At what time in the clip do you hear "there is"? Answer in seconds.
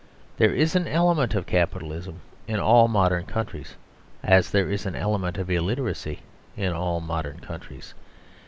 0.37-0.75, 4.49-4.87